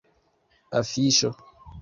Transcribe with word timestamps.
afiŝo 0.79 1.31